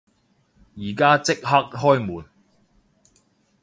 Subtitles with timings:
[0.77, 2.25] 而家即刻開門！